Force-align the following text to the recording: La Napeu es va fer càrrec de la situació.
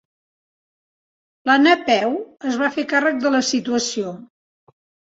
La 1.51 1.59
Napeu 1.67 2.17
es 2.55 2.59
va 2.65 2.73
fer 2.81 2.89
càrrec 2.97 3.23
de 3.29 3.37
la 3.39 3.47
situació. 3.55 4.19